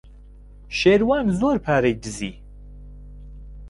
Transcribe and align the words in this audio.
شێروان 0.79 1.25
زۆر 1.39 1.57
پارەی 1.65 1.99
دزی. 2.03 2.33